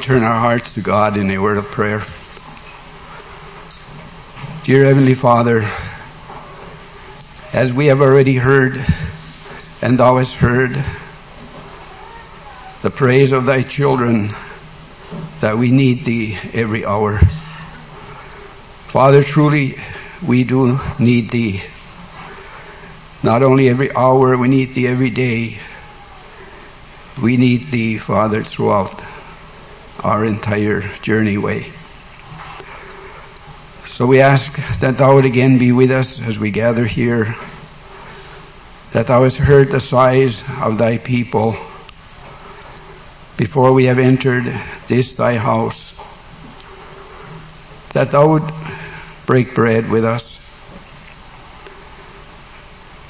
[0.00, 2.02] turn our hearts to God in a word of prayer?
[4.64, 5.70] Dear Heavenly Father,
[7.52, 8.82] as we have already heard,
[9.82, 10.82] and thou hast heard,
[12.80, 14.30] the praise of thy children,
[15.40, 17.20] that we need thee every hour.
[18.88, 19.78] Father, truly,
[20.26, 21.62] we do need thee.
[23.22, 25.58] Not only every hour, we need thee every day.
[27.20, 29.04] We need thee, Father, throughout
[30.00, 31.72] our entire journey way.
[33.86, 37.34] So we ask that thou would again be with us as we gather here,
[38.92, 41.54] that thou hast heard the sighs of thy people
[43.36, 44.58] before we have entered
[44.88, 45.94] this thy house,
[47.92, 48.54] that thou would
[49.26, 50.36] break bread with us.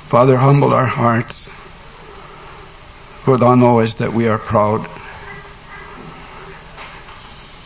[0.06, 1.48] Father, humble our hearts,
[3.24, 4.88] for thou knowest that we are proud.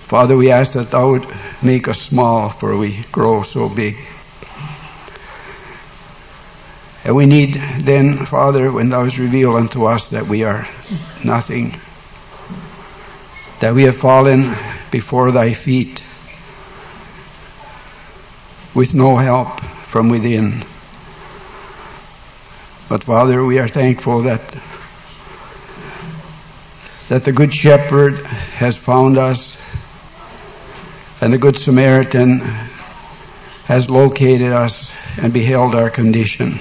[0.04, 1.26] Father, we ask that thou would
[1.62, 3.96] make us small, for we grow so big.
[7.04, 10.68] And we need then, Father, when thou hast revealed unto us that we are
[11.24, 11.80] nothing,
[13.60, 14.54] that we have fallen
[14.90, 16.02] before thy feet
[18.74, 20.64] with no help from within.
[22.90, 24.54] But Father, we are thankful that
[27.08, 29.58] that the Good Shepherd has found us
[31.24, 32.40] and the Good Samaritan
[33.64, 36.60] has located us and beheld our condition.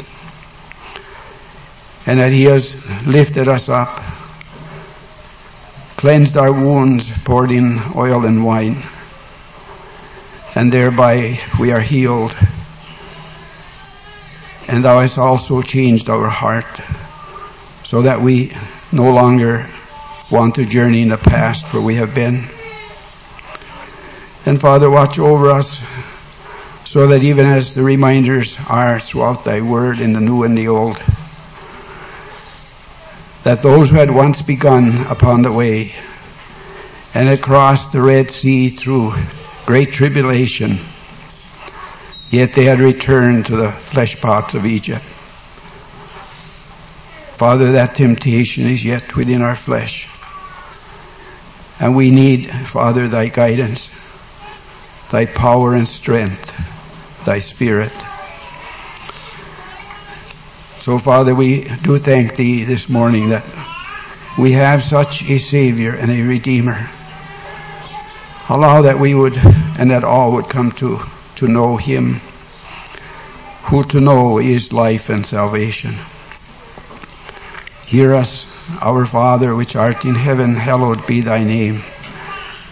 [2.06, 2.74] And that He has
[3.06, 4.02] lifted us up,
[5.98, 8.82] cleansed our wounds, poured in oil and wine,
[10.56, 12.34] and thereby we are healed.
[14.70, 16.80] And Thou hast also changed our heart
[17.84, 18.56] so that we
[18.94, 19.70] no longer
[20.32, 22.48] want to journey in the past where we have been
[24.46, 25.82] and Father, watch over us
[26.84, 30.68] so that even as the reminders are throughout thy word in the new and the
[30.68, 31.02] old,
[33.44, 35.94] that those who had once begun upon the way
[37.14, 39.14] and had crossed the Red Sea through
[39.66, 40.78] great tribulation,
[42.30, 45.06] yet they had returned to the flesh pots of Egypt.
[47.36, 50.08] Father, that temptation is yet within our flesh.
[51.80, 53.90] And we need, Father, thy guidance
[55.14, 56.52] thy power and strength,
[57.24, 57.92] thy spirit.
[60.80, 63.46] So Father, we do thank thee this morning that
[64.40, 66.90] we have such a savior and a redeemer.
[68.50, 69.38] Allow that we would
[69.78, 71.00] and that all would come to,
[71.36, 72.16] to know him,
[73.66, 75.94] who to know is life and salvation.
[77.86, 78.48] Hear us,
[78.82, 81.84] our Father which art in heaven, hallowed be thy name.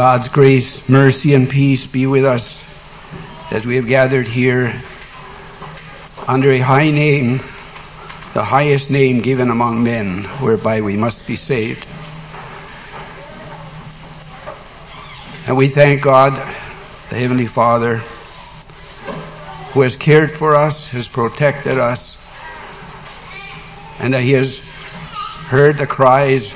[0.00, 2.64] God's grace, mercy, and peace be with us
[3.50, 4.82] as we have gathered here
[6.26, 7.36] under a high name,
[8.32, 11.86] the highest name given among men, whereby we must be saved.
[15.46, 16.32] And we thank God,
[17.10, 17.98] the Heavenly Father,
[19.74, 22.16] who has cared for us, has protected us,
[23.98, 24.60] and that He has
[25.50, 26.50] heard the cries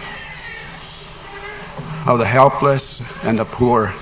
[2.06, 3.94] of the helpless and the poor.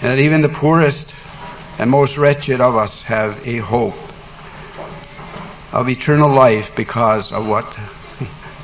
[0.00, 1.14] And that even the poorest
[1.78, 3.94] and most wretched of us have a hope
[5.72, 7.78] of eternal life because of what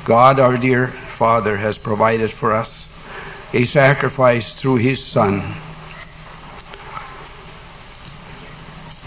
[0.03, 2.89] God our dear Father has provided for us,
[3.53, 5.53] a sacrifice through His Son.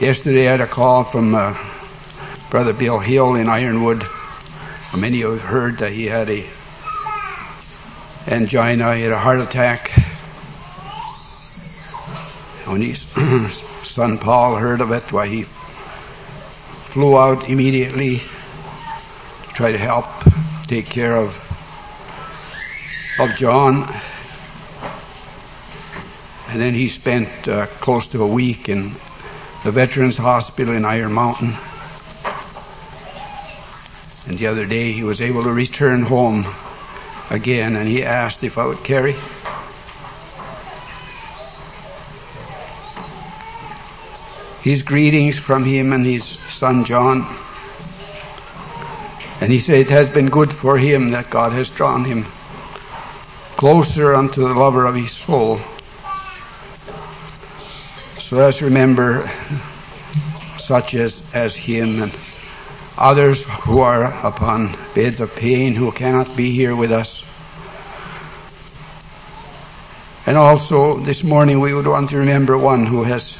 [0.00, 1.59] Yesterday I had a call from uh,
[2.50, 4.07] Brother Bill Hill in Ironwood.
[4.97, 6.47] Many of you have heard that he had a
[8.27, 8.97] angina.
[8.97, 9.91] He had a heart attack.
[12.67, 13.07] When his
[13.85, 15.45] son Paul heard of it, why he
[16.89, 20.07] flew out immediately to try to help
[20.67, 21.37] take care of
[23.19, 23.83] of John.
[26.49, 28.95] And then he spent uh, close to a week in
[29.65, 31.57] the Veterans Hospital in Iron Mountain.
[34.27, 36.47] And the other day he was able to return home
[37.31, 39.17] again and he asked if I would carry.
[44.63, 47.27] His greetings from him and his son John.
[49.41, 52.25] And he said it has been good for him that God has drawn him
[53.57, 55.61] closer unto the lover of his soul.
[58.19, 59.31] So let's remember
[60.59, 62.13] such as, as him and
[62.99, 67.23] others who are upon beds of pain who cannot be here with us.
[70.26, 73.35] And also this morning we would want to remember one who has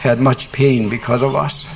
[0.00, 1.66] had much pain because of us.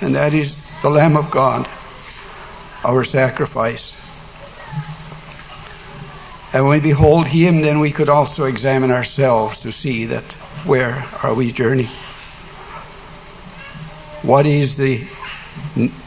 [0.00, 1.68] And that is the Lamb of God,
[2.84, 3.94] our sacrifice.
[6.52, 10.24] And when we behold Him, then we could also examine ourselves to see that
[10.66, 11.88] where are we journeying?
[14.22, 15.04] What is the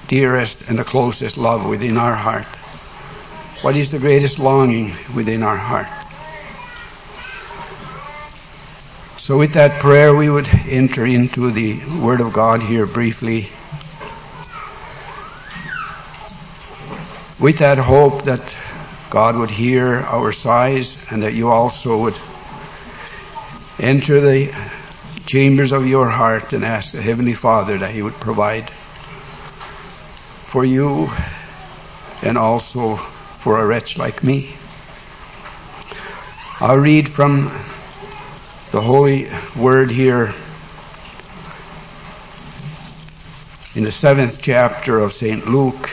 [0.08, 2.48] dearest and the closest love within our heart?
[3.62, 5.88] What is the greatest longing within our heart?
[9.18, 13.50] So with that prayer, we would enter into the Word of God here briefly.
[17.38, 18.56] With that hope that
[19.10, 22.16] God would hear our sighs and that you also would
[23.78, 24.54] enter the
[25.26, 28.70] chambers of your heart and ask the Heavenly Father that He would provide
[30.46, 31.10] for you
[32.22, 32.98] and also
[33.40, 34.56] for a wretch like me.
[36.60, 37.46] I'll read from
[38.72, 40.34] the Holy Word here
[43.74, 45.48] in the seventh chapter of St.
[45.48, 45.90] Luke.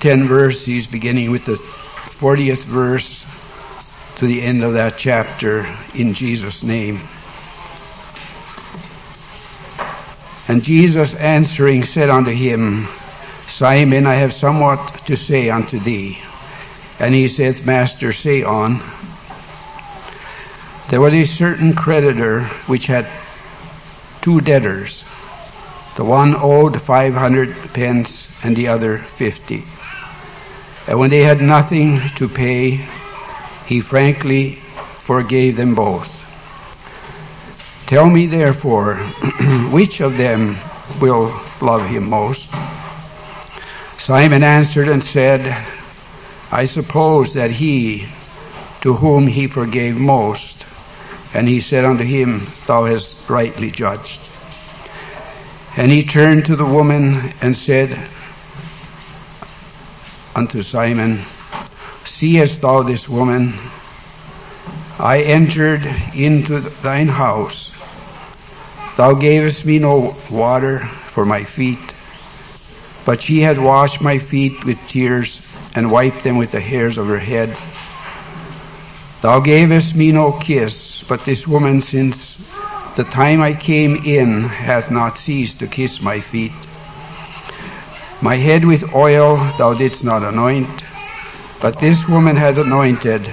[0.00, 3.24] Ten verses beginning with the 40th verse
[4.22, 7.00] to the end of that chapter in Jesus' name.
[10.46, 12.86] And Jesus answering said unto him,
[13.48, 16.20] Simon, I have somewhat to say unto thee.
[17.00, 18.80] And he saith, Master, say on.
[20.88, 23.10] There was a certain creditor which had
[24.20, 25.02] two debtors.
[25.96, 29.64] The one owed five hundred pence and the other fifty.
[30.86, 32.86] And when they had nothing to pay,
[33.72, 34.56] he frankly
[34.98, 36.10] forgave them both.
[37.86, 38.96] Tell me therefore,
[39.70, 40.58] which of them
[41.00, 42.50] will love him most?
[43.98, 45.66] Simon answered and said,
[46.50, 48.08] I suppose that he
[48.82, 50.66] to whom he forgave most.
[51.32, 54.20] And he said unto him, Thou hast rightly judged.
[55.78, 58.06] And he turned to the woman and said
[60.36, 61.24] unto Simon,
[62.04, 63.54] Seest thou this woman?
[64.98, 67.72] I entered into thine house.
[68.96, 70.80] Thou gavest me no water
[71.12, 71.78] for my feet,
[73.04, 75.42] but she had washed my feet with tears
[75.74, 77.56] and wiped them with the hairs of her head.
[79.22, 82.36] Thou gavest me no kiss, but this woman since
[82.96, 86.52] the time I came in hath not ceased to kiss my feet.
[88.20, 90.84] My head with oil thou didst not anoint,
[91.62, 93.32] but this woman hath anointed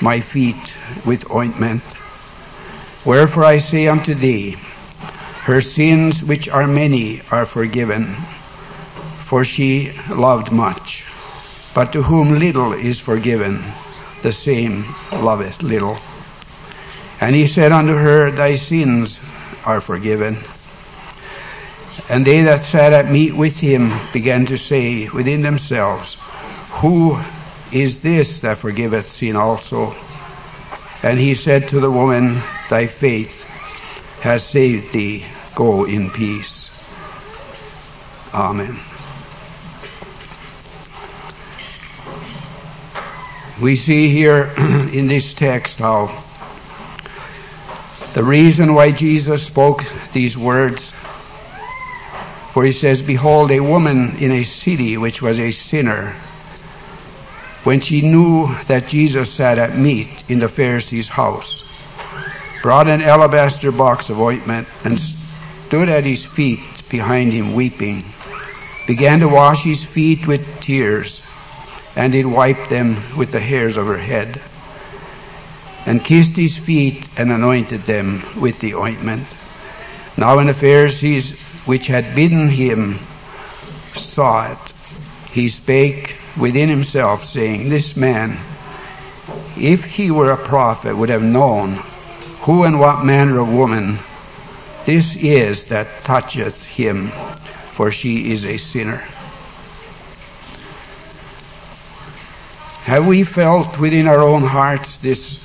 [0.00, 0.72] my feet
[1.04, 1.82] with ointment.
[3.04, 4.52] Wherefore I say unto thee,
[5.44, 8.16] her sins which are many are forgiven,
[9.22, 11.04] for she loved much.
[11.74, 13.62] But to whom little is forgiven,
[14.22, 15.98] the same loveth little.
[17.20, 19.20] And he said unto her, Thy sins
[19.66, 20.38] are forgiven.
[22.08, 26.16] And they that sat at meat with him began to say within themselves,
[26.80, 27.20] Who
[27.72, 29.94] is this that forgiveth sin also?
[31.02, 33.42] And he said to the woman, Thy faith
[34.20, 35.26] has saved thee.
[35.54, 36.70] Go in peace.
[38.32, 38.78] Amen.
[43.60, 46.24] We see here in this text how
[48.14, 50.92] the reason why Jesus spoke these words
[52.58, 56.16] for he says, Behold, a woman in a city which was a sinner,
[57.64, 61.64] when she knew that Jesus sat at meat in the Pharisee's house,
[62.62, 68.04] brought an alabaster box of ointment and stood at his feet behind him weeping,
[68.86, 71.22] began to wash his feet with tears,
[71.96, 74.40] and did wipe them with the hairs of her head,
[75.84, 79.26] and kissed his feet and anointed them with the ointment.
[80.16, 83.00] Now when the Pharisees which had bidden him
[83.94, 84.72] saw it,
[85.32, 88.38] he spake within himself, saying, This man,
[89.56, 91.74] if he were a prophet, would have known
[92.42, 93.98] who and what manner of woman
[94.88, 97.12] this is that toucheth him,
[97.74, 99.04] for she is a sinner.
[102.84, 105.40] Have we felt within our own hearts this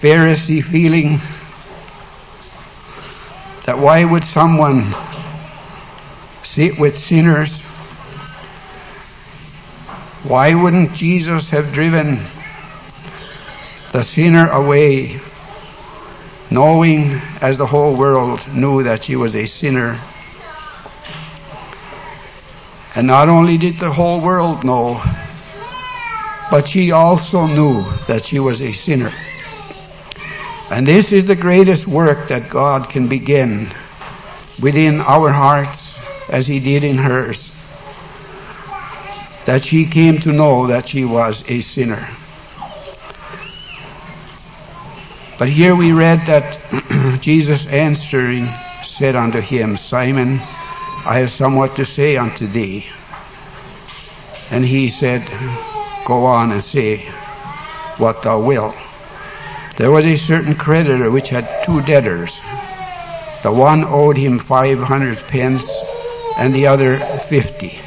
[0.00, 1.20] Pharisee feeling
[3.66, 4.94] that why would someone
[6.42, 7.60] sit with sinners?
[10.22, 12.22] Why wouldn't Jesus have driven
[13.92, 15.18] the sinner away,
[16.50, 19.98] knowing as the whole world knew that she was a sinner?
[22.94, 25.02] And not only did the whole world know,
[26.50, 29.12] but she also knew that she was a sinner.
[30.70, 33.72] And this is the greatest work that God can begin
[34.60, 35.94] within our hearts
[36.28, 37.50] as He did in hers.
[39.46, 42.08] That she came to know that she was a sinner.
[45.38, 48.48] But here we read that Jesus answering
[48.82, 50.38] said unto him, Simon,
[51.06, 52.86] I have somewhat to say unto thee.
[54.50, 55.26] And he said,
[56.04, 56.98] Go on and say
[57.96, 58.74] what thou wilt.
[59.78, 62.38] There was a certain creditor which had two debtors.
[63.42, 65.70] The one owed him five hundred pence
[66.36, 66.98] and the other
[67.28, 67.78] fifty.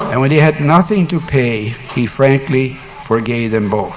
[0.00, 3.96] And when he had nothing to pay, he frankly forgave them both.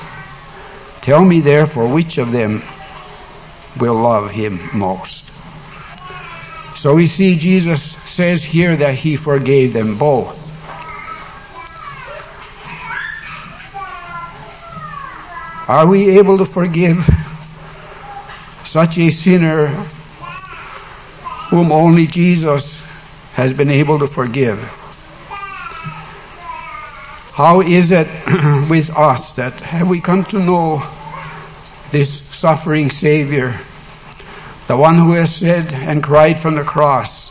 [1.02, 2.62] Tell me therefore which of them
[3.80, 5.32] will love him most.
[6.78, 10.38] So we see Jesus says here that he forgave them both.
[15.68, 16.98] Are we able to forgive
[18.66, 19.68] such a sinner
[21.50, 22.80] whom only Jesus
[23.34, 24.79] has been able to forgive?
[27.39, 28.10] How is it
[28.69, 30.86] with us that have we come to know
[31.89, 33.58] this suffering Savior,
[34.67, 37.30] the one who has said and cried from the cross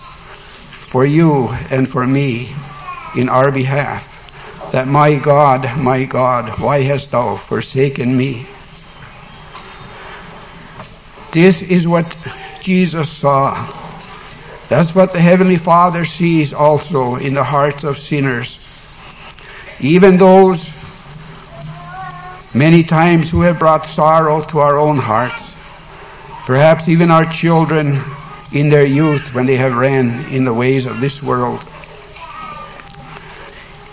[0.89, 2.55] for you and for me
[3.17, 4.03] in our behalf?
[4.73, 8.47] that my God, my God, why hast thou forsaken me?
[11.33, 12.17] This is what
[12.63, 13.75] Jesus saw.
[14.71, 18.59] That's what the Heavenly Father sees also in the hearts of sinners.
[19.81, 20.73] Even those
[22.55, 25.55] many times who have brought sorrow to our own hearts.
[26.47, 28.03] Perhaps even our children
[28.53, 31.61] in their youth when they have ran in the ways of this world.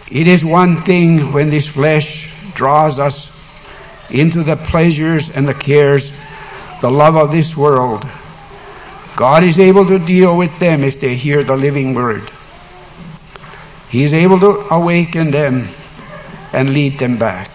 [0.10, 3.32] It is one thing when this flesh draws us
[4.10, 6.12] into the pleasures and the cares,
[6.82, 8.08] the love of this world.
[9.15, 12.32] God is able to deal with them if they hear the living word.
[13.89, 15.69] He is able to awaken them
[16.54, 17.50] and lead them back.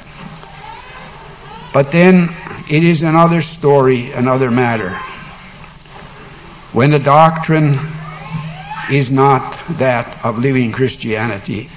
[1.72, 2.34] But then
[2.68, 4.90] it is another story, another matter.
[6.72, 7.78] When the doctrine
[8.90, 11.68] is not that of living Christianity,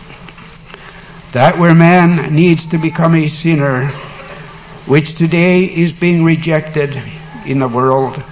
[1.31, 3.87] that where man needs to become a sinner,
[4.85, 7.01] which today is being rejected
[7.45, 8.23] in the world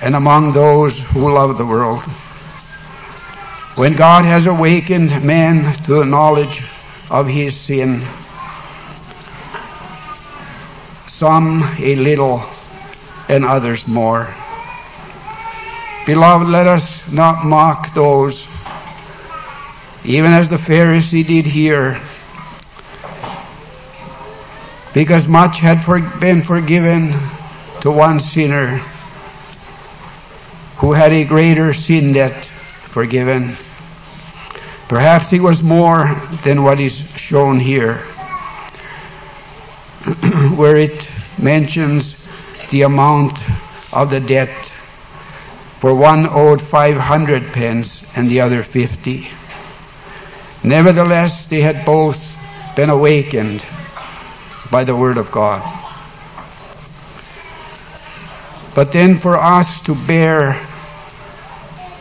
[0.00, 2.02] and among those who love the world.
[3.76, 6.62] When God has awakened man to the knowledge
[7.10, 8.06] of his sin,
[11.08, 12.44] some a little
[13.28, 14.32] and others more.
[16.06, 18.46] Beloved, let us not mock those
[20.04, 22.00] even as the Pharisee did here,
[24.92, 27.10] because much had for, been forgiven
[27.80, 28.78] to one sinner
[30.76, 32.50] who had a greater sin debt
[32.94, 33.56] forgiven.
[34.88, 37.96] Perhaps he was more than what is shown here,
[40.54, 41.04] where it
[41.36, 42.14] mentions
[42.70, 43.36] the amount
[43.92, 44.70] of the debt
[45.80, 49.26] for one owed 500 pence and the other 50.
[50.62, 52.36] Nevertheless, they had both
[52.76, 53.64] been awakened
[54.70, 55.62] by the Word of God.
[58.76, 60.64] But then for us to bear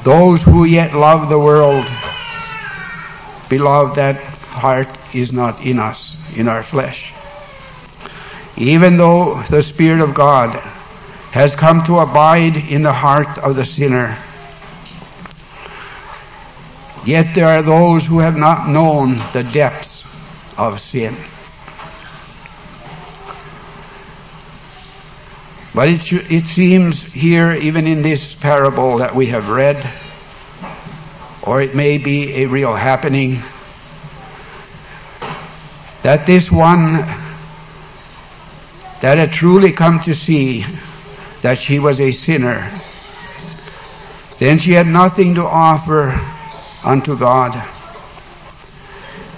[0.03, 1.85] those who yet love the world,
[3.49, 4.17] beloved, that
[4.51, 7.13] heart is not in us, in our flesh.
[8.57, 10.59] Even though the Spirit of God
[11.31, 14.17] has come to abide in the heart of the sinner,
[17.05, 20.05] Yet there are those who have not known the depths
[20.57, 21.17] of sin.
[25.73, 29.89] But it, it seems here, even in this parable that we have read,
[31.41, 33.41] or it may be a real happening,
[36.03, 36.97] that this one
[39.01, 40.63] that had truly come to see
[41.41, 42.71] that she was a sinner,
[44.37, 46.11] then she had nothing to offer
[46.83, 47.67] unto God.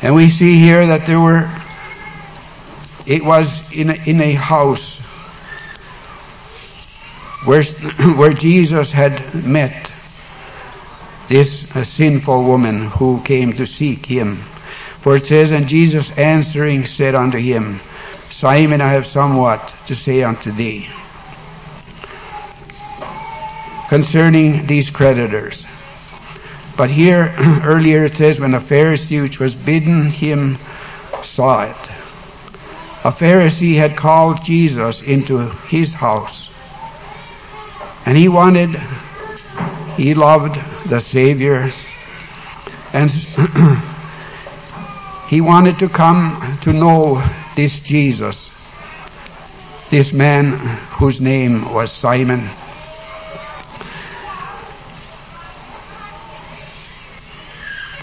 [0.01, 1.49] And we see here that there were,
[3.05, 4.99] it was in a, in a house
[7.45, 7.63] where,
[8.15, 9.91] where Jesus had met
[11.27, 14.37] this sinful woman who came to seek him.
[15.01, 17.79] For it says, And Jesus answering said unto him,
[18.29, 20.89] Simon, I have somewhat to say unto thee
[23.87, 25.65] concerning these creditors.
[26.77, 30.57] But here, earlier it says, when a Pharisee which was bidden him
[31.23, 31.91] saw it.
[33.03, 36.49] A Pharisee had called Jesus into his house.
[38.05, 38.75] And he wanted,
[39.97, 41.73] he loved the Savior.
[42.93, 43.09] And
[45.27, 48.51] he wanted to come to know this Jesus,
[49.89, 50.51] this man
[50.99, 52.47] whose name was Simon.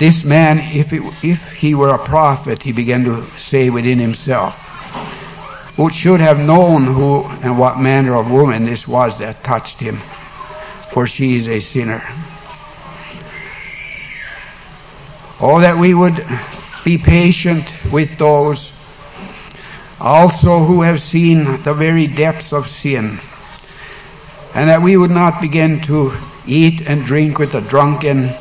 [0.00, 4.71] This man, if, it, if he were a prophet, he began to say within himself,
[5.76, 10.00] who should have known who and what manner of woman this was that touched him,
[10.92, 12.02] for she is a sinner.
[15.40, 16.26] Oh, that we would
[16.84, 18.72] be patient with those
[19.98, 23.20] also who have seen the very depths of sin,
[24.54, 26.12] and that we would not begin to
[26.46, 28.34] eat and drink with the drunken,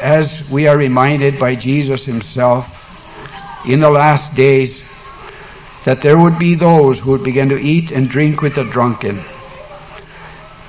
[0.00, 2.70] as we are reminded by Jesus himself
[3.66, 4.83] in the last days
[5.84, 9.22] that there would be those who would begin to eat and drink with the drunken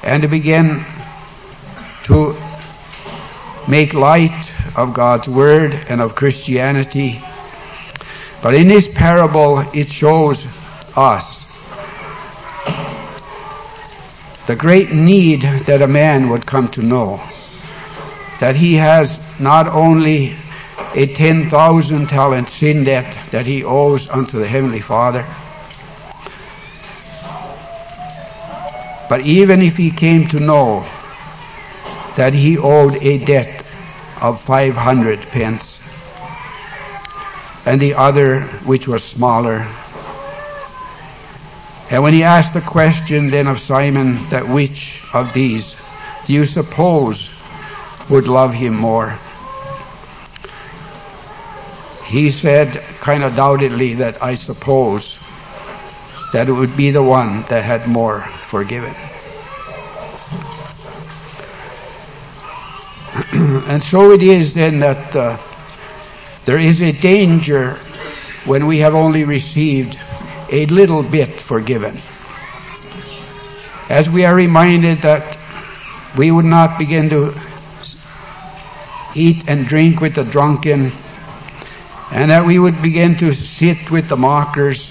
[0.04, 0.86] and to begin
[2.04, 2.38] to
[3.68, 7.24] make light of God's Word and of Christianity.
[8.44, 10.46] But in this parable, it shows
[10.96, 11.46] us
[14.48, 17.24] the great need that a man would come to know.
[18.40, 20.36] That he has not only
[20.96, 25.24] a 10,000 talent sin debt that he owes unto the Heavenly Father,
[29.10, 30.88] but even if he came to know
[32.16, 33.66] that he owed a debt
[34.22, 35.80] of 500 pence,
[37.66, 39.68] and the other which was smaller.
[41.90, 45.76] And when he asked the question then of Simon that which of these
[46.26, 47.30] do you suppose
[48.10, 49.20] would love him more?
[52.06, 55.20] He said kind of doubtedly that I suppose
[56.34, 58.94] that it would be the one that had more forgiven.
[63.34, 65.38] and so it is then that uh,
[66.46, 67.80] there is a danger
[68.46, 69.98] when we have only received
[70.52, 72.02] a little bit forgiven.
[73.90, 75.38] As we are reminded that
[76.18, 77.34] we would not begin to
[79.16, 80.92] eat and drink with the drunken,
[82.12, 84.90] and that we would begin to sit with the mockers,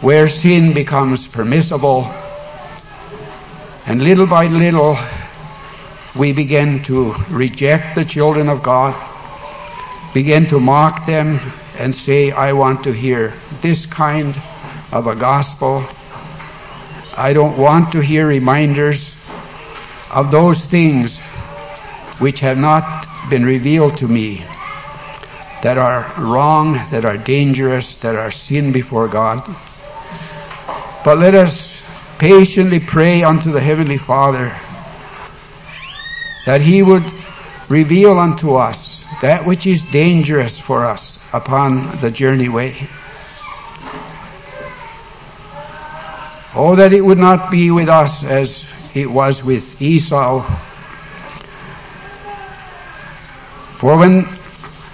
[0.00, 2.04] where sin becomes permissible,
[3.86, 4.98] and little by little
[6.14, 8.94] we begin to reject the children of God,
[10.12, 11.40] begin to mock them,
[11.78, 14.36] and say, I want to hear this kind
[14.92, 15.86] of a gospel.
[17.16, 19.14] I don't want to hear reminders
[20.10, 21.18] of those things
[22.18, 24.44] which have not been revealed to me
[25.62, 29.44] that are wrong, that are dangerous, that are sin before God.
[31.04, 31.80] But let us
[32.18, 34.56] patiently pray unto the Heavenly Father
[36.44, 37.04] that He would
[37.68, 42.88] reveal unto us that which is dangerous for us upon the journey way.
[46.54, 50.42] Oh, that it would not be with us as it was with Esau.
[53.76, 54.38] For when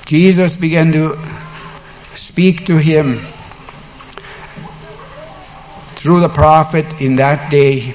[0.06, 1.18] Jesus began to
[2.14, 3.20] speak to him
[5.96, 7.94] through the prophet in that day,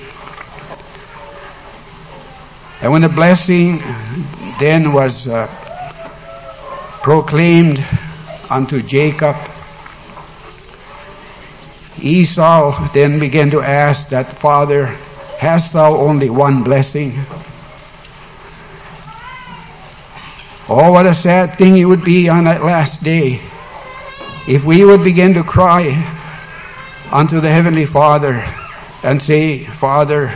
[2.81, 3.77] and when the blessing
[4.59, 5.45] then was uh,
[7.03, 7.85] proclaimed
[8.49, 9.35] unto Jacob,
[12.01, 14.87] Esau then began to ask that, Father,
[15.37, 17.23] hast thou only one blessing?
[20.71, 23.41] Oh, what a sad thing it would be on that last day
[24.47, 25.97] if we would begin to cry
[27.11, 28.45] unto the Heavenly Father
[29.01, 30.31] and say, Father,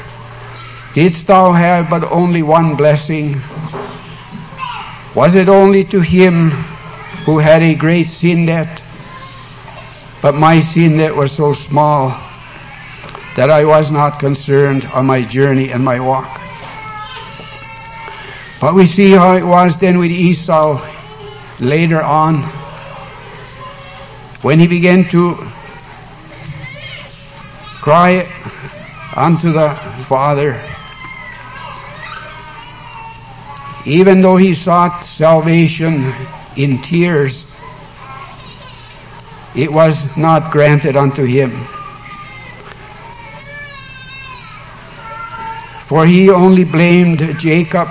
[0.96, 3.44] didst thou have but only one blessing?
[5.14, 6.50] Was it only to him
[7.30, 8.82] who had a great sin debt?
[10.20, 12.10] But my sin debt was so small
[13.36, 16.43] that I was not concerned on my journey and my walk.
[18.64, 20.90] But we see how it was then with Esau
[21.60, 22.44] later on
[24.42, 25.36] when he began to
[27.82, 28.26] cry
[29.18, 29.76] unto the
[30.08, 30.54] Father.
[33.86, 36.16] Even though he sought salvation
[36.56, 37.44] in tears,
[39.58, 41.52] it was not granted unto him.
[45.86, 47.90] For he only blamed Jacob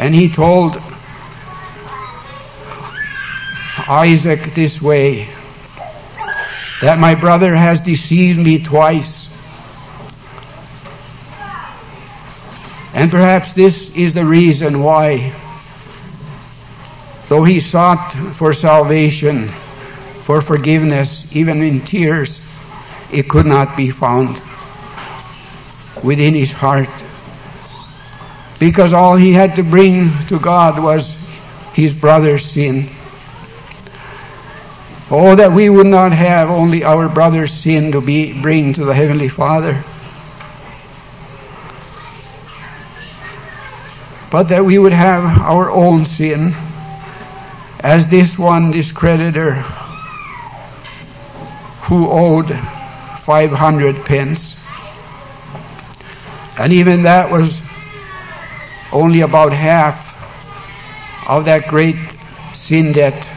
[0.00, 0.82] and he told
[3.86, 5.28] Isaac this way,
[6.80, 9.28] that my brother has deceived me twice.
[12.94, 15.34] And perhaps this is the reason why,
[17.28, 19.48] though he sought for salvation,
[20.22, 22.40] for forgiveness, even in tears,
[23.12, 24.40] it could not be found
[26.02, 26.88] within his heart
[28.60, 31.16] because all he had to bring to God was
[31.72, 32.90] his brother's sin.
[35.10, 38.94] Oh, that we would not have only our brother's sin to be, bring to the
[38.94, 39.82] Heavenly Father,
[44.30, 46.54] but that we would have our own sin
[47.80, 49.54] as this one, this creditor
[51.88, 52.46] who owed
[53.24, 54.54] 500 pence.
[56.56, 57.60] And even that was
[58.92, 60.06] only about half
[61.28, 61.96] of that great
[62.54, 63.28] sin debt,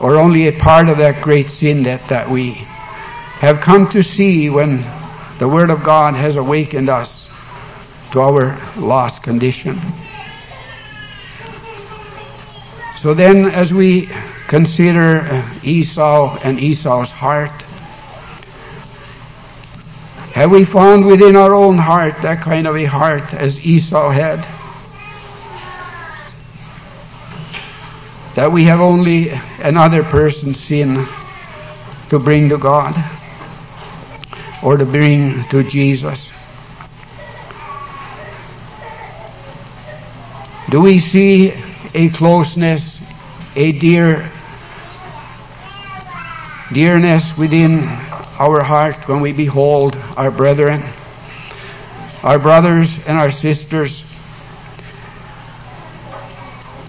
[0.00, 2.52] or only a part of that great sin debt that we
[3.40, 4.84] have come to see when
[5.38, 7.28] the Word of God has awakened us
[8.12, 9.80] to our lost condition.
[12.98, 14.10] So then as we
[14.46, 17.64] consider Esau and Esau's heart,
[20.40, 24.38] have we found within our own heart that kind of a heart as Esau had?
[28.36, 31.06] That we have only another person's sin
[32.08, 32.96] to bring to God
[34.62, 36.30] or to bring to Jesus.
[40.70, 41.52] Do we see
[41.92, 42.98] a closeness,
[43.56, 44.32] a dear,
[46.72, 48.09] dearness within
[48.40, 50.82] our heart when we behold our brethren,
[52.22, 54.02] our brothers and our sisters,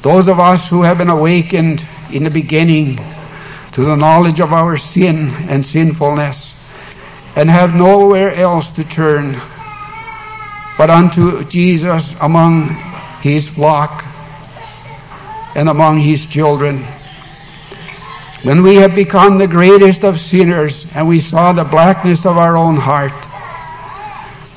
[0.01, 2.95] those of us who have been awakened in the beginning
[3.73, 6.53] to the knowledge of our sin and sinfulness
[7.35, 9.41] and have nowhere else to turn
[10.77, 12.69] but unto Jesus among
[13.21, 14.05] his flock
[15.53, 16.87] and among his children.
[18.43, 22.57] When we have become the greatest of sinners and we saw the blackness of our
[22.57, 23.13] own heart,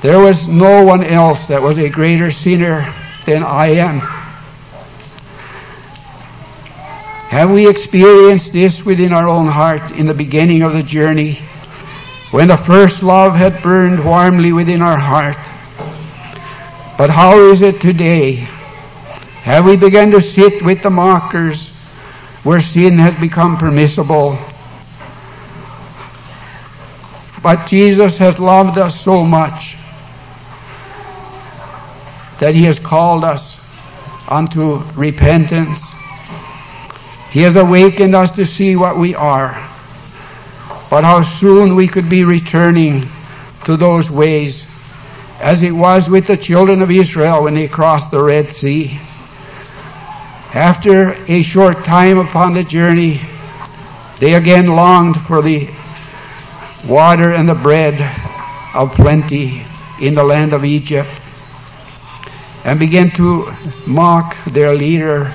[0.00, 2.94] there was no one else that was a greater sinner
[3.26, 4.00] than I am.
[7.28, 11.40] Have we experienced this within our own heart in the beginning of the journey?
[12.30, 15.36] When the first love had burned warmly within our heart.
[16.96, 18.36] But how is it today?
[19.44, 21.73] Have we begun to sit with the mockers
[22.44, 24.38] where sin has become permissible.
[27.42, 29.76] But Jesus has loved us so much
[32.40, 33.58] that He has called us
[34.28, 35.82] unto repentance.
[37.30, 39.52] He has awakened us to see what we are,
[40.90, 43.10] but how soon we could be returning
[43.64, 44.66] to those ways
[45.40, 49.00] as it was with the children of Israel when they crossed the Red Sea.
[50.54, 53.20] After a short time upon the journey,
[54.20, 55.68] they again longed for the
[56.86, 58.00] water and the bread
[58.72, 59.66] of plenty
[60.00, 61.10] in the land of Egypt
[62.62, 63.52] and began to
[63.84, 65.34] mock their leader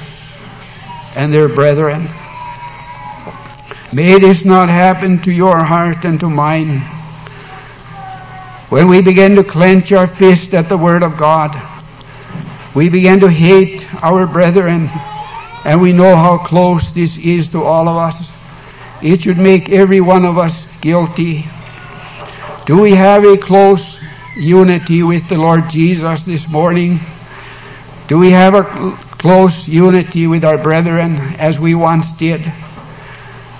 [1.15, 2.07] and their brethren.
[3.91, 6.79] May this not happen to your heart and to mine.
[8.69, 11.68] When we begin to clench our fist at the word of God,
[12.75, 14.89] we begin to hate our brethren
[15.65, 18.29] and we know how close this is to all of us.
[19.01, 21.47] It should make every one of us guilty.
[22.65, 23.97] Do we have a close
[24.37, 26.99] unity with the Lord Jesus this morning?
[28.07, 28.63] Do we have a
[29.17, 32.41] close unity with our brethren as we once did?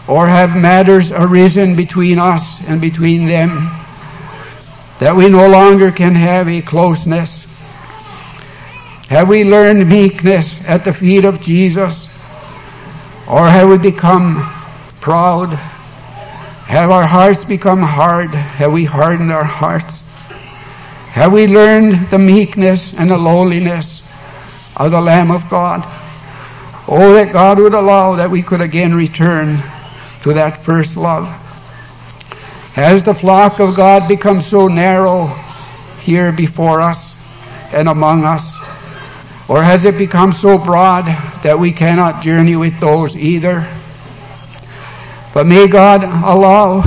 [0.07, 3.69] Or have matters arisen between us and between them
[4.99, 7.45] that we no longer can have a closeness?
[9.09, 12.05] Have we learned meekness at the feet of Jesus?
[13.27, 14.35] Or have we become
[15.01, 15.49] proud?
[16.69, 18.35] Have our hearts become hard?
[18.35, 20.01] Have we hardened our hearts?
[21.09, 24.03] Have we learned the meekness and the lowliness
[24.77, 25.81] of the Lamb of God?
[26.87, 29.63] Oh, that God would allow that we could again return
[30.21, 31.25] to that first love.
[32.73, 35.25] Has the flock of God become so narrow
[35.99, 37.15] here before us
[37.73, 38.58] and among us?
[39.49, 41.05] Or has it become so broad
[41.43, 43.67] that we cannot journey with those either?
[45.33, 46.81] But may God allow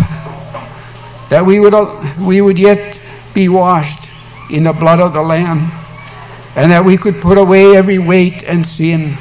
[1.29, 1.75] that we would,
[2.21, 3.01] we would yet
[3.35, 4.09] be washed
[4.49, 5.73] in the blood of the Lamb
[6.55, 9.17] and that we could put away every weight and sin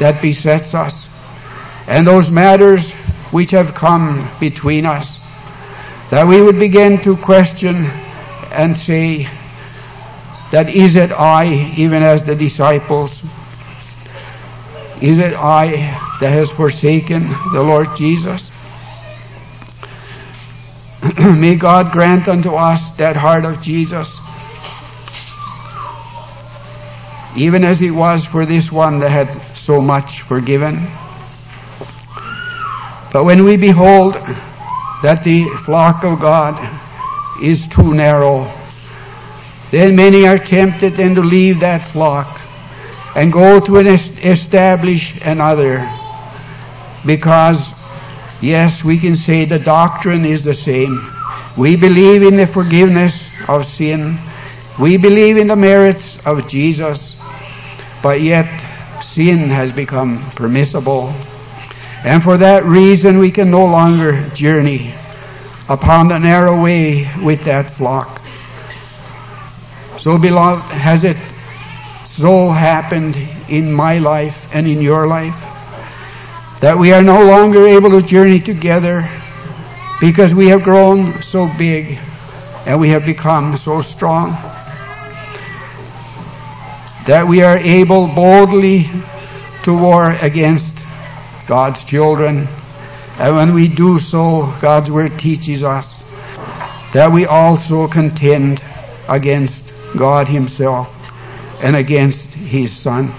[0.00, 1.08] that besets us
[1.86, 2.90] and those matters
[3.32, 5.18] which have come between us
[6.10, 7.86] that we would begin to question
[8.52, 9.28] and say
[10.52, 13.22] that is it I even as the disciples
[15.02, 18.48] is it I that has forsaken the Lord Jesus?
[21.18, 24.16] May God grant unto us that heart of Jesus,
[27.36, 30.76] even as it was for this one that had so much forgiven.
[33.12, 34.14] But when we behold
[35.02, 36.54] that the flock of God
[37.42, 38.44] is too narrow,
[39.72, 42.42] then many are tempted then to leave that flock
[43.16, 45.90] and go to an establish another.
[47.06, 47.72] Because
[48.42, 51.10] yes we can say the doctrine is the same.
[51.56, 54.18] We believe in the forgiveness of sin.
[54.78, 57.16] We believe in the merits of Jesus.
[58.02, 58.44] But yet
[59.02, 61.14] sin has become permissible.
[62.04, 64.92] And for that reason we can no longer journey
[65.70, 68.21] upon the narrow way with that flock
[70.02, 71.16] so beloved has it
[72.04, 73.14] so happened
[73.48, 75.38] in my life and in your life
[76.60, 79.08] that we are no longer able to journey together
[80.00, 82.00] because we have grown so big
[82.66, 84.32] and we have become so strong
[87.06, 88.90] that we are able boldly
[89.62, 90.74] to war against
[91.46, 92.48] God's children.
[93.18, 96.02] And when we do so, God's word teaches us
[96.92, 98.64] that we also contend
[99.08, 99.61] against
[99.96, 100.94] God himself
[101.62, 103.12] and against his son.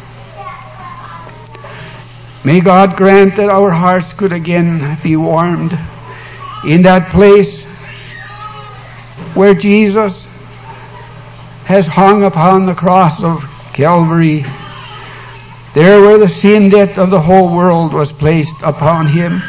[2.43, 5.77] May God grant that our hearts could again be warmed
[6.65, 7.63] in that place
[9.33, 10.25] where Jesus
[11.65, 13.43] has hung upon the cross of
[13.73, 14.45] Calvary,
[15.73, 19.41] there where the sin debt of the whole world was placed upon him.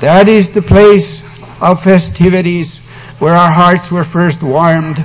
[0.00, 1.22] That is the place
[1.60, 2.78] of festivities
[3.18, 5.04] where our hearts were first warmed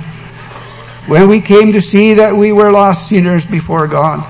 [1.06, 4.24] when we came to see that we were lost sinners before God?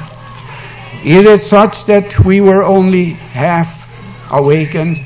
[1.05, 3.69] Is it such that we were only half
[4.31, 4.97] awakened?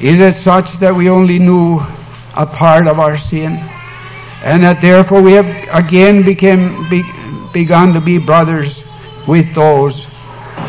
[0.00, 1.80] Is it such that we only knew
[2.36, 3.56] a part of our sin?
[4.44, 7.02] And that therefore we have again became, be,
[7.52, 8.84] begun to be brothers
[9.26, 10.06] with those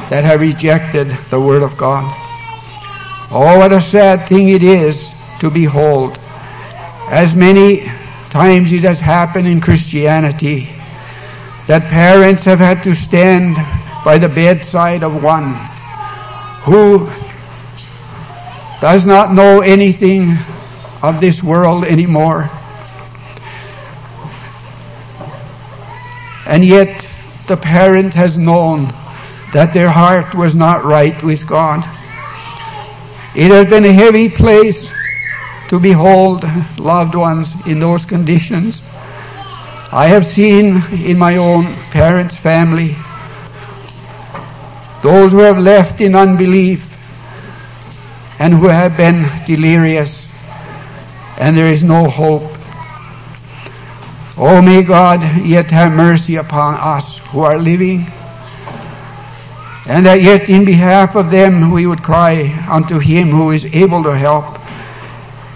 [0.10, 2.04] that have rejected the Word of God.
[3.32, 5.08] Oh, what a sad thing it is
[5.40, 6.18] to behold
[7.12, 7.92] as many
[8.30, 10.70] times it has happened in Christianity
[11.68, 13.56] that parents have had to stand
[14.04, 15.54] by the bedside of one
[16.64, 17.08] who
[18.82, 20.38] does not know anything
[21.02, 22.50] of this world anymore.
[26.46, 27.06] And yet
[27.48, 28.94] the parent has known
[29.54, 31.80] that their heart was not right with God.
[33.36, 34.92] It has been a heavy place
[35.70, 36.44] to behold
[36.78, 38.82] loved ones in those conditions.
[39.92, 42.96] I have seen in my own parents' family
[45.02, 46.84] those who have left in unbelief
[48.40, 50.26] and who have been delirious
[51.38, 52.52] and there is no hope.
[54.38, 58.12] Oh, may God yet have mercy upon us who are living
[59.86, 64.04] and that yet in behalf of them we would cry unto Him who is able
[64.04, 64.59] to help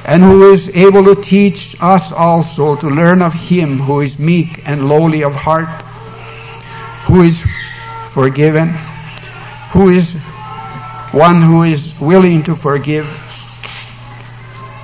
[0.06, 4.68] and who is able to teach us also to learn of Him who is meek
[4.68, 5.70] and lowly of heart,
[7.08, 7.42] who is
[8.14, 8.70] forgiven,
[9.72, 10.14] who is
[11.14, 13.06] one who is willing to forgive.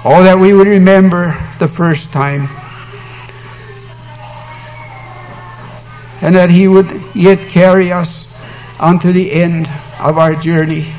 [0.06, 2.48] Oh, that we would remember the first time.
[6.22, 8.28] And that He would yet carry us
[8.80, 9.68] unto the end
[10.00, 10.94] of our journey.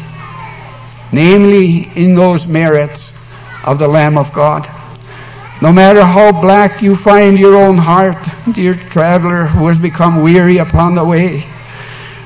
[1.12, 3.09] Namely, in those merits
[3.64, 4.68] of the Lamb of God.
[5.62, 8.16] No matter how black you find your own heart,
[8.54, 11.46] dear traveler who has become weary upon the way,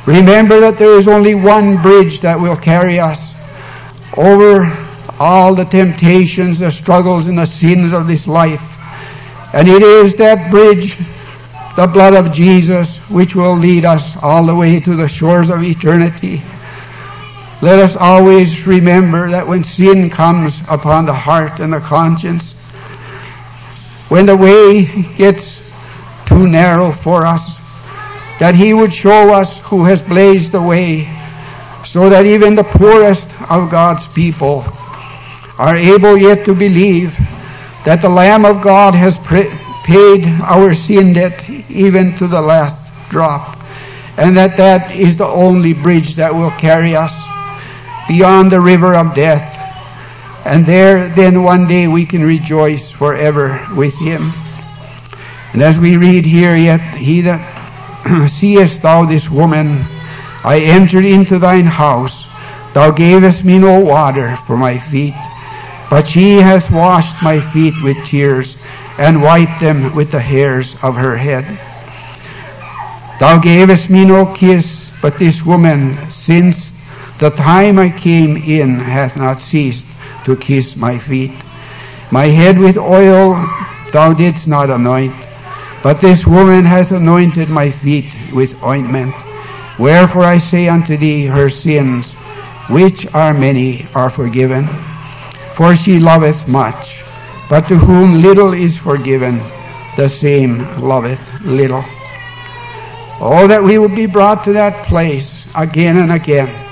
[0.07, 3.35] remember that there is only one bridge that will carry us
[4.16, 4.66] over
[5.18, 8.62] all the temptations, the struggles, and the sins of this life.
[9.53, 10.97] And it is that bridge,
[11.76, 15.62] the blood of Jesus, which will lead us all the way to the shores of
[15.62, 16.43] eternity.
[17.65, 22.53] Let us always remember that when sin comes upon the heart and the conscience,
[24.11, 24.85] when the way
[25.17, 25.62] gets
[26.27, 27.57] too narrow for us,
[28.39, 31.09] that He would show us who has blazed the way
[31.87, 34.62] so that even the poorest of God's people
[35.57, 37.17] are able yet to believe
[37.87, 39.17] that the Lamb of God has
[39.87, 42.77] paid our sin debt even to the last
[43.09, 43.59] drop
[44.19, 47.15] and that that is the only bridge that will carry us
[48.09, 49.50] beyond the river of death.
[50.44, 54.32] And there then one day we can rejoice forever with him.
[55.52, 59.84] And as we read here, yet he that seest thou this woman,
[60.44, 62.26] I entered into thine house,
[62.74, 65.14] thou gavest me no water for my feet,
[65.88, 68.57] but she hath washed my feet with tears,
[68.98, 71.44] and wiped them with the hairs of her head.
[73.20, 76.64] Thou gavest me no kiss, but this woman, since
[77.25, 79.87] the time I came in hath not ceased
[80.27, 81.33] to kiss my feet.
[82.11, 83.33] My head with oil
[83.93, 85.14] thou didst not anoint,
[85.83, 89.14] but this woman hath anointed my feet with ointment.
[89.79, 92.12] Wherefore I say unto thee, her sins,
[92.68, 94.68] which are many, are forgiven.
[95.57, 97.01] For she loveth much,
[97.49, 99.39] but to whom little is forgiven,
[99.97, 101.85] the same loveth little.
[103.18, 106.64] Oh, that we would be brought to that place again and again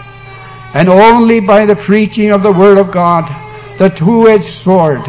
[0.74, 3.24] and only by the preaching of the Word of God,
[3.78, 5.02] the two-edged sword.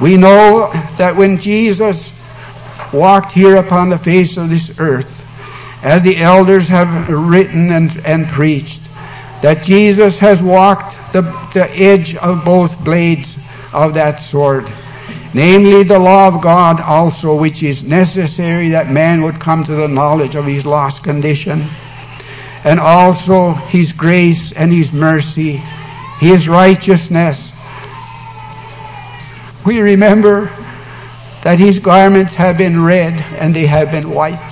[0.00, 2.12] We know that when Jesus
[2.92, 5.14] walked here upon the face of this earth,
[5.82, 8.82] as the elders have written and, and preached,
[9.42, 11.22] that Jesus has walked the,
[11.54, 13.38] the edge of both blades
[13.72, 14.66] of that sword.
[15.34, 19.86] Namely, the law of God also, which is necessary that man would come to the
[19.86, 21.68] knowledge of his lost condition
[22.64, 25.62] and also His grace and His mercy,
[26.20, 27.52] His righteousness.
[29.64, 30.46] We remember
[31.44, 34.42] that His garments have been red and they have been white.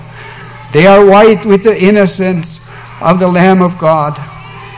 [0.73, 2.61] They are white with the innocence
[3.01, 4.19] of the Lamb of God.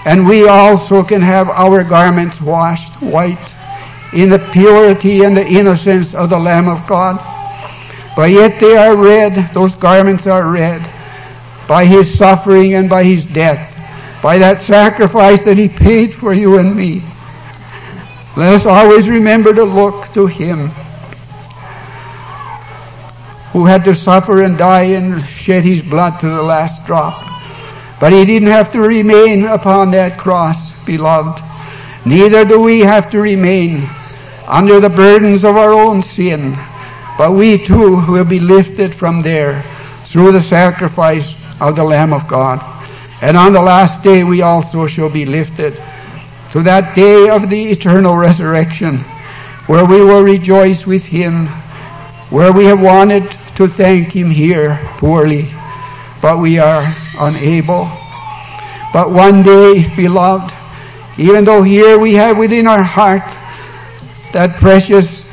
[0.04, 3.52] And we also can have our garments washed white
[4.14, 7.16] in the purity and the innocence of the Lamb of God.
[8.16, 10.97] But yet they are red, those garments are red
[11.68, 13.76] by his suffering and by his death,
[14.22, 17.02] by that sacrifice that he paid for you and me.
[18.36, 20.70] Let us always remember to look to him
[23.52, 27.24] who had to suffer and die and shed his blood to the last drop.
[28.00, 31.42] But he didn't have to remain upon that cross, beloved.
[32.06, 33.90] Neither do we have to remain
[34.46, 36.56] under the burdens of our own sin,
[37.18, 39.64] but we too will be lifted from there
[40.06, 42.60] through the sacrifice of the Lamb of God.
[43.20, 45.74] And on the last day we also shall be lifted
[46.52, 48.98] to that day of the eternal resurrection
[49.66, 51.46] where we will rejoice with Him,
[52.30, 55.52] where we have wanted to thank Him here poorly,
[56.22, 57.90] but we are unable.
[58.92, 60.54] But one day, beloved,
[61.18, 63.22] even though here we have within our heart
[64.32, 65.24] that precious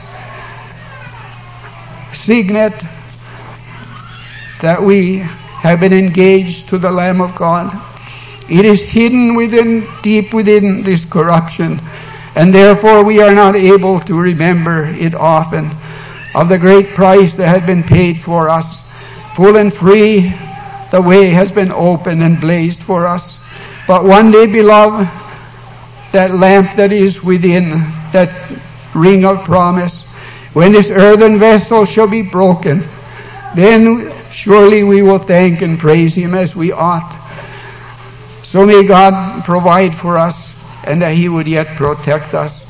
[2.13, 2.73] signet
[4.61, 5.23] that we
[5.65, 7.73] have been engaged to the Lamb of God.
[8.49, 11.81] It is hidden within, deep within this corruption,
[12.35, 15.71] and therefore we are not able to remember it often
[16.35, 18.81] of the great price that had been paid for us.
[19.35, 20.29] Full and free,
[20.91, 23.39] the way has been opened and blazed for us.
[23.87, 25.09] But one day, beloved,
[26.11, 27.69] that lamp that is within,
[28.13, 28.61] that
[28.93, 30.03] ring of promise,
[30.53, 32.87] when this earthen vessel shall be broken,
[33.55, 37.21] then surely we will thank and praise Him as we ought.
[38.43, 42.65] So may God provide for us and that He would yet protect us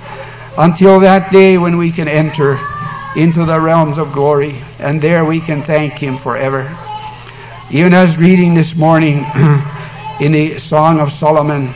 [0.57, 2.59] until that day when we can enter
[3.15, 6.63] into the realms of glory and there we can thank Him forever.
[7.71, 9.17] Even as reading this morning
[10.19, 11.73] in the Song of Solomon,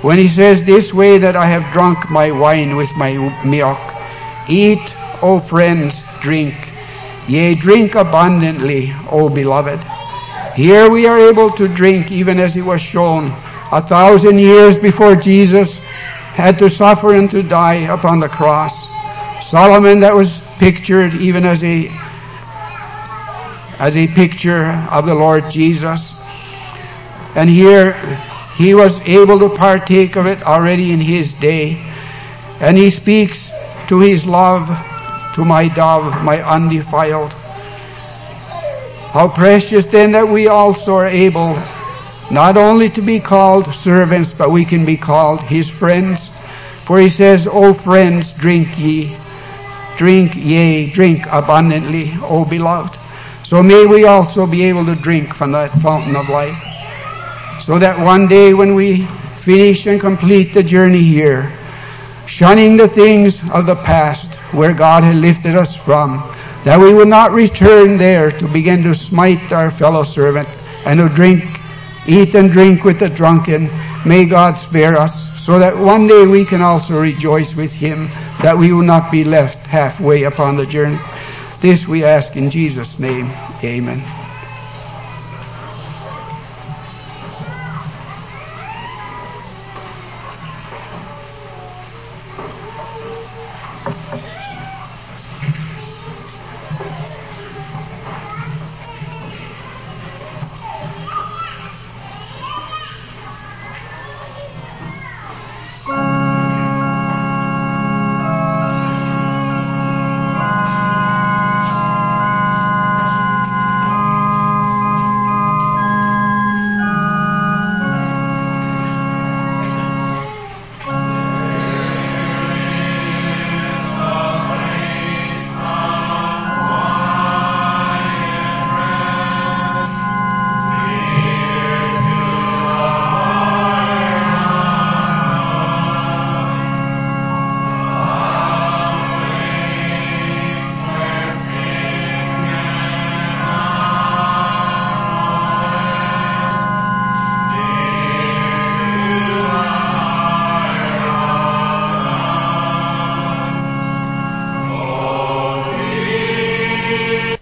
[0.00, 3.12] when he says, This way that I have drunk my wine with my
[3.44, 3.78] milk,
[4.48, 4.80] eat,
[5.20, 6.54] O friends, drink,
[7.28, 9.80] yea, drink abundantly, O beloved.
[10.54, 13.28] Here we are able to drink even as it was shown
[13.70, 15.78] a thousand years before Jesus
[16.38, 18.88] had to suffer and to die upon the cross.
[19.48, 21.88] Solomon that was pictured even as a
[23.78, 26.12] as a picture of the Lord Jesus.
[27.34, 27.92] And here
[28.56, 31.76] he was able to partake of it already in his day.
[32.60, 33.50] And he speaks
[33.86, 34.68] to his love,
[35.38, 37.32] to my dove, my undefiled.
[39.12, 41.54] How precious then that we also are able
[42.28, 46.28] not only to be called servants, but we can be called his friends.
[46.84, 49.16] For he says, O friends, drink ye.
[49.96, 52.98] Drink, yea, drink abundantly, O beloved.
[53.44, 56.58] So may we also be able to drink from that fountain of life.
[57.62, 59.06] So that one day when we
[59.42, 61.56] finish and complete the journey here,
[62.28, 66.18] shunning the things of the past where God had lifted us from,
[66.64, 70.48] that we would not return there to begin to smite our fellow servant
[70.84, 71.42] and to drink,
[72.06, 73.70] eat and drink with the drunken.
[74.06, 78.08] May God spare us so that one day we can also rejoice with him
[78.42, 80.98] that we will not be left halfway upon the journey.
[81.60, 83.30] This we ask in Jesus' name.
[83.64, 84.17] Amen.